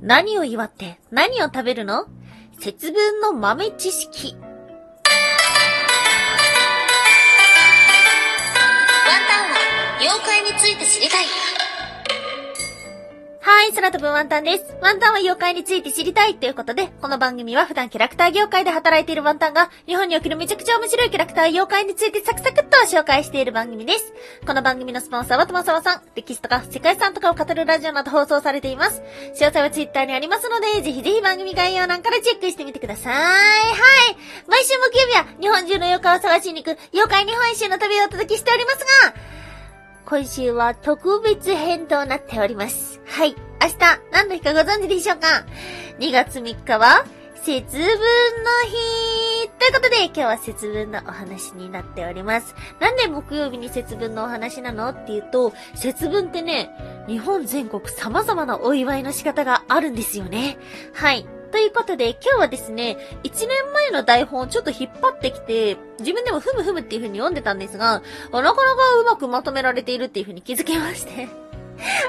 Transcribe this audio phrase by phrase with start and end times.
[0.00, 2.06] 何を祝って何を食べるの？
[2.60, 4.34] 節分の豆知識。
[4.34, 4.42] ワン
[9.28, 11.24] タンは妖怪について知りたい。
[13.50, 14.76] はい、空飛ぶワンタンです。
[14.82, 24.12] ワンタンは妖怪について知りたいということで、この番組は普段キャラクター業界で働いているワンタンが、日本におけるめちゃくちゃ面白いキャラクター妖怪についてサクサクっと紹介している番組です。
[24.46, 29.00] この番組のスポンサーはともさわさん、歴史とか世界遺産とかを語るラジオなど放送されています。
[29.32, 33.14] 詳細はツイッターにありますので、ぜひぜひ番組概要欄からチェックしてみてください。
[33.14, 34.16] はい。
[34.46, 39.14] 毎週木曜日は日本中の妖怪を探しに行く妖怪日本一周の旅をお届けしておりますが、
[40.04, 42.97] 今週は特別編となっております。
[43.08, 43.34] はい。
[43.60, 43.76] 明日、
[44.12, 45.44] 何の日かご存知でしょうか
[45.98, 47.88] ?2 月3日は、節分の
[48.66, 52.54] 日ということで、今日は節分のお話になっております。
[52.80, 54.90] なんで木曜日に節分のお話なの？
[54.90, 56.70] っていうと、節分ってね、
[57.08, 60.58] 日本全国様々なお祝いの仕方があるんですよね。
[60.92, 61.26] はい。
[61.50, 68.54] ということで、今日はですね、1年前の台本をちょっと引っ張ってきて、自分でもふむふむっていう風に読んでたんですが、なかなか
[69.00, 71.47] うまくまとめられているっていう風に気づきまして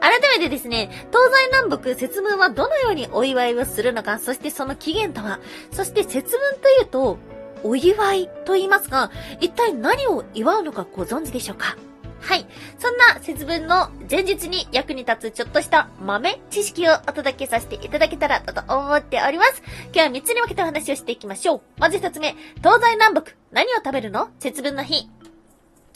[0.00, 5.40] 改めてですね、東西南北節分はどのようにお祝いをするのか、そしてその起源とは、
[5.72, 7.18] そして節分というと、
[7.64, 11.76] お祝いと言いますが、一体何を祝うのかご存知でしょうか？
[12.20, 12.46] はい。
[12.78, 19.62] そんな節分の前日に役に立つちょっとした豆知識をお届けさせていただけたらと思っております。
[19.86, 21.60] 今日は3つに分けてお話をしていきましょう。
[21.78, 24.28] まず1つ目、東西南北、何を食べるの？
[24.38, 25.08] 節分の日。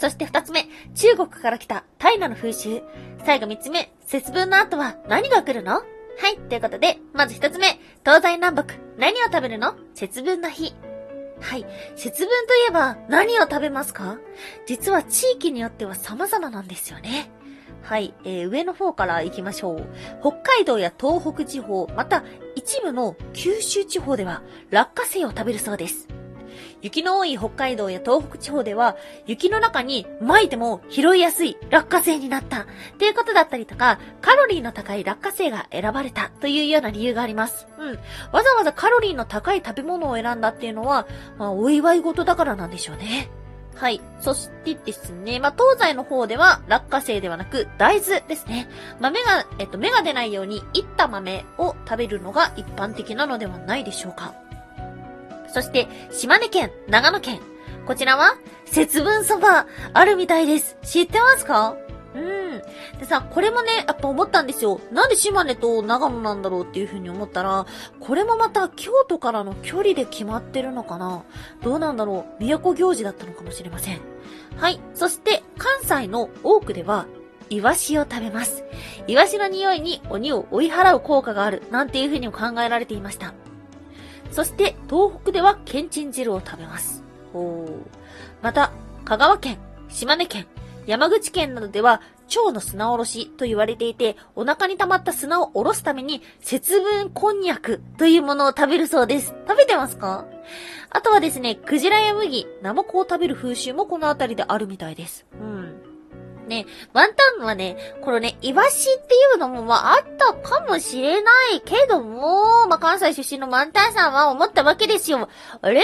[0.01, 2.81] そして二つ目、中国から来たタイナの風習。
[3.27, 5.75] 最後三つ目、節分の後は何が来るの？
[5.75, 5.83] は
[6.35, 9.75] い、ということで、まず一つ目、東西南北、何を食べるの？
[9.95, 10.75] 節分の日。
[11.39, 11.67] はい。
[11.97, 14.17] 節分といえば何を食べますか？
[14.67, 17.31] 実は地域によっては様々なんですよね。
[17.83, 19.87] はい、えー、上の方から行きましょう。
[20.23, 22.25] 北海道や東北地方、また
[22.57, 26.09] 一部の九州地方では落花生を食べるそうです。
[26.83, 28.97] 雪の多い北海道や東北地方では、
[29.27, 32.63] 雪の中に巻いても拾いやすい落花生になった。
[32.63, 32.67] っ
[32.99, 37.69] ていうことだったりとか、カロリーの高い落花生が選ばれたというような理由があります。
[37.79, 37.99] うん。
[38.33, 41.07] わざわざカロリーの高い食べ物を選んだっていうのは、
[41.39, 43.31] まあ、お祝い事だからなんでしょうね。
[43.81, 44.01] はい。
[44.21, 48.69] そしてですね、まあ、東西の方では落花生ではなく大豆ですね。
[49.01, 54.35] 豆が、えっと、芽が出ないように、いった豆を食べるのが一般的なのではないでしょうか。
[55.53, 57.41] そして、島根県、長野県。
[57.87, 60.77] こちらは、節分そば、あるみたいです。
[60.83, 61.77] 知ってますか？
[62.15, 62.99] うん。
[62.99, 64.81] でさ、これもね、やっぱ思ったんですよ。
[64.93, 67.67] なんで島根と長野なんだろうっていう風に思ったら、
[68.01, 71.23] これもまた京都からの距離で決まってるのかな
[71.63, 74.01] どうなんだろう都行事だったのかもしれません。
[74.57, 74.81] はい。
[74.95, 77.07] そして、関西の多くでは、
[77.49, 78.65] イワシを食べます。
[79.07, 83.35] イワシの匂いに鬼を追い払う効果がある、なんていう風にも考えられていました。
[84.31, 87.03] そして東北ではけんちん汁を食べます。
[87.35, 87.67] お
[88.43, 88.73] また、
[89.05, 89.59] 香川県、
[89.89, 90.47] 島根県、
[90.87, 99.35] 山口県などでは、蝶の砂おろしと言われていて、お腹に溜まった砂をおろすために、節分こんにゃくというものを食べるそうです。
[99.49, 100.27] 食べてますか？
[100.91, 105.27] あとはですね、クジラや麦、ナマコを食べる風習もこの辺りであるみたいです。
[105.41, 105.70] うん。
[106.51, 115.29] ね、ワンタンはね、このね、イワシっていうのもまああったかもしれないけども、まあ関西出身のワンタンさんは思ったわけですよ。
[115.63, 115.83] あれ？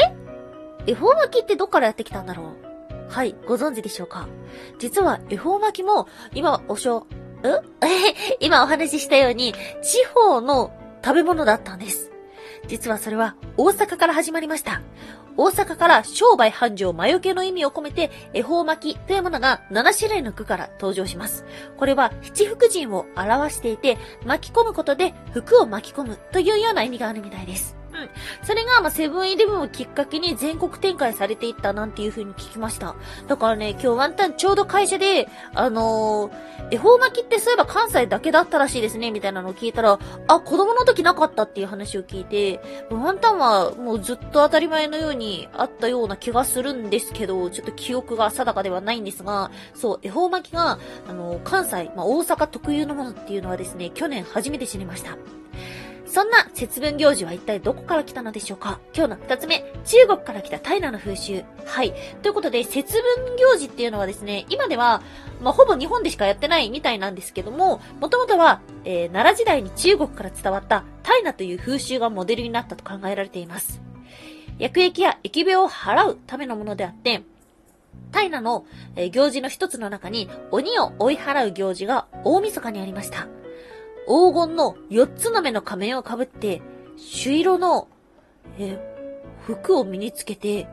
[0.86, 2.46] 恵方巻きってどっからやってきたんだろう？
[3.08, 4.28] はい、ご存知でしょうか？
[4.78, 7.06] 実は恵方巻きも、今おしょ、
[7.42, 7.62] う
[8.40, 10.72] 今お話ししたように、地方の
[11.04, 12.10] 食べ物だったんです。
[12.66, 14.82] 実はそれは大阪から始まりました。
[15.36, 21.44] 大阪から商売繁盛魔除けの意味を込めて、恵方巻きというものが7種類の句から登場します。
[21.76, 27.76] これは七福神を表していて、巻き込むことで服を巻き込むというような意味があるみたいです。
[27.96, 28.10] うん。
[28.42, 32.94] それが、まセブンイレブンをきっかけに全国展開されていったなんていう風に聞きました。
[33.26, 39.98] だからね、今日ワンタンちょうど会社で、あのー、恵方巻きってそういえば関西だけだったらしいですね、みたいなのを聞いたら、
[40.28, 42.60] あ、子供の時なかったっていう話を聞いて、
[42.90, 50.78] ワンタンはもうずっと当たり前のようにあったような気がするんですけど、ちょっと記憶が定かではないんですが、そう、恵方巻きが、
[51.08, 55.16] あのー、関西、まあ、大阪特有のものっていうのはですね、去年初めて知りました。
[56.06, 58.80] そんな節分行事は一体どこから来たのでしょうか？
[58.94, 61.42] 今日の二つ目、中国から来た平の風習。
[61.66, 61.92] はい。
[62.22, 65.02] ということで、節分行事っていうのはですね、今では、
[65.42, 73.82] まあ、ほぼ日本でしかやってないみたいなんですけども、もともとは、えー、奈良時代に中国から伝わった平という風習がモデルになったと考えられています。
[74.58, 77.22] 薬液や疫病を払うためのものであって、
[78.12, 78.64] 平の、
[78.94, 83.26] えー、行事の一つの中に鬼を追い払う行事が大晦日にありました。
[84.06, 86.62] 黄金の4つの目の仮面をかぶって、
[86.96, 87.88] 朱色の、
[88.58, 88.78] え
[89.46, 90.68] 服を身につけて、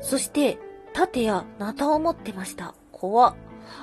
[0.00, 0.58] そして、
[0.92, 2.74] 盾やナタを持ってました。
[2.92, 3.34] 怖っ。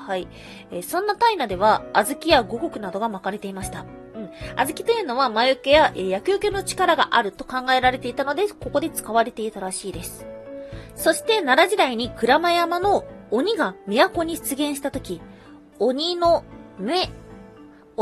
[0.07, 0.27] はい。
[0.71, 3.85] えそんなタイナでは、小豆や五穀などが巻かれていました。
[4.15, 4.29] うん。
[4.56, 10.25] 小豆というのは魔除けや、えー薬除けの力があると考えられていたので、ここで使われていたらしいです。
[10.95, 15.21] そして、奈良時代に鞍馬山の鬼が都に出現したとき、
[15.79, 16.44] 鬼の
[16.77, 17.09] 目、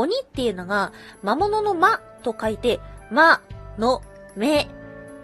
[0.00, 0.92] 鬼っていうのが、
[1.22, 2.80] 魔物の魔と書いて、
[3.10, 3.40] 魔
[3.78, 4.02] の
[4.36, 4.68] 目、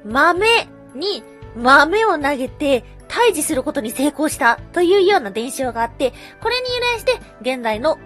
[0.05, 0.47] 豆
[0.95, 1.23] に
[1.57, 7.99] 豆を投げて退治することに成功したというような伝承があって、これに由来して現代の、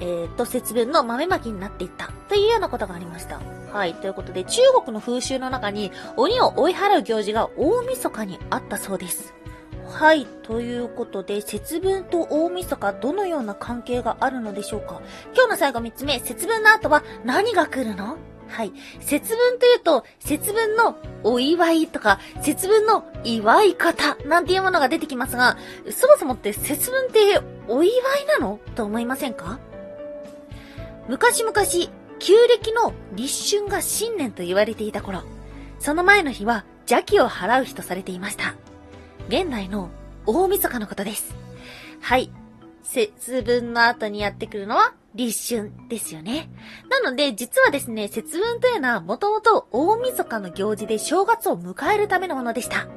[0.00, 3.40] えー、と、節分の豆まきになっていったというようなことがありました。
[3.72, 3.94] はい。
[3.94, 9.34] ということで、中国の風習の中に鬼を追い払う行事が大晦日にあったそうです。
[9.88, 10.26] はい。
[10.42, 15.02] ということで、節分と大晦日どのような関係があるのでしょうか？
[15.34, 18.16] 今日の最後3つ目、節分の後は何が来るの？
[18.48, 18.72] はい。
[19.00, 25.56] 節分というと、節分のお祝いとか、節分の祝い方なんていうものが出てきますが、
[25.90, 28.60] そもそもって節分ってお祝いなの？
[28.74, 29.58] と思いませんか？
[31.08, 31.54] 昔々、
[32.18, 35.22] 旧暦の立春が新年と言われていた頃、
[35.78, 38.54] その前の日は邪気を払う日とされていました。
[39.28, 39.90] 現代の
[40.26, 41.34] 大晦日のことです。
[42.00, 42.30] はい。
[42.82, 46.50] 節分の後にやってくるのは立春ですよね。
[46.90, 52.88] なので、実はですね、節分というのはもともと大晦日の行事で正月を迎えるためのものでした。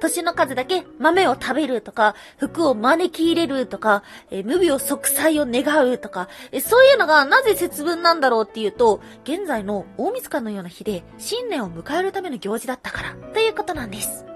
[0.00, 14.29] 年の数だけ豆を食べるとか、服を招き入れるとか、え無病息災を願うとか、えそういうのがなぜ節分なんだろうっていうと、現在の大晦日のような日で新年を迎えるための行事だったから、ということなんです。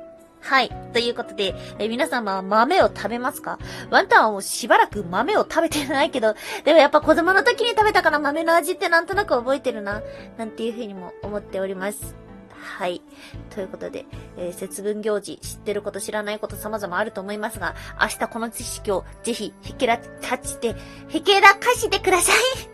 [0.44, 0.70] はい。
[0.92, 3.58] ということで、え皆様は豆を食べますか？
[3.90, 10.02] ワンタンはもうしばらく豆を食べてないけど、でもやっぱ子供の時に食べたから豆の味ってなんとなく覚えてるな、
[10.36, 12.14] なんていうふうにも思っております。
[12.58, 13.00] はい。
[13.54, 14.04] ということで、
[14.36, 20.04] えー節分行事、知ってること知らないこと様々あると思いますが、明日この知識をぜひ、ひけらか
[20.42, 20.76] して、
[21.08, 22.73] ひけらかしてください。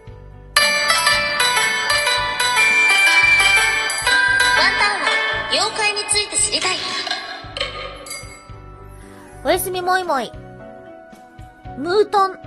[9.43, 10.31] おやすみもいもい。
[11.79, 12.39] ムートン、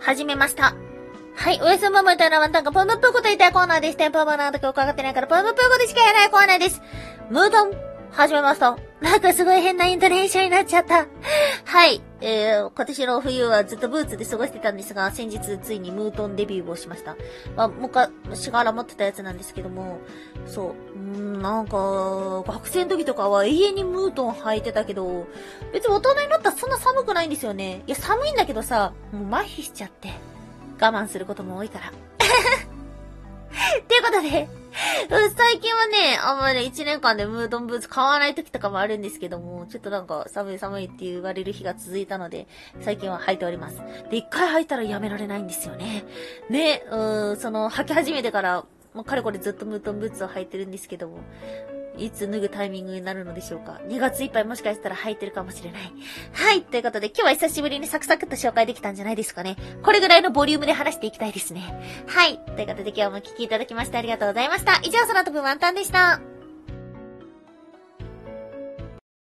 [0.00, 0.74] 始めました。
[1.36, 3.96] はい、おやすみもいもいというのはワンタンがポムプーコと言いたいコーナーです。
[3.96, 6.82] テンポマナーとか伺ってないからポムプーコでしかやらないコーナーです。
[7.30, 7.70] ムートン、
[8.16, 8.78] 始めました。
[9.02, 11.06] なんかすごい変なイントネーションになっちゃった。
[11.66, 17.14] はい、えー、今年の冬はずっとブーツで過ごしてたんですが、先日ついにムートンデビューをしました。
[17.56, 19.98] まあ、昔から持ってたやつなんですけども、
[20.46, 25.26] そう、うん、なんか、学生の時とかは永遠にムートン履いてたけど、
[25.74, 27.82] 別に大人になったらそんな寒くないんですよね。
[27.86, 30.14] いや、寒いんだけどさ、もう麻痺しちゃって、
[30.80, 31.92] 我慢することも多いから。
[34.08, 34.52] っていうこ
[35.08, 42.46] とで、最近はね、あんまり1年間でムートンブーツ買わない時とかもあるんですけども、ちょっとなんか寒い寒いって言われる日が続いたので、
[42.80, 43.82] 最近は履いております。
[44.10, 46.04] で、一回履いたらやめられないんですよね。
[46.50, 48.64] ね、うーん、その、履き始めてから、
[48.94, 51.18] もうかれこれずっとムートンブーツを履いてるんですけども、
[51.98, 55.92] いつ脱ぐタイミングになるのでしょうか？2月いっぱいもしかしたら履いてるかもしれない。
[56.32, 56.62] はい。
[56.62, 59.56] ということで、今日は久しぶりにサクサクっと紹介できたんじゃないですかね。
[59.82, 61.62] これぐらいのボリュームで話していきたいですね。
[62.06, 62.38] はい。
[62.38, 64.80] ということで今日もお聴きいただきましてありがとうございました。
[64.82, 66.35] 以上、空飛ぶワンタンでした。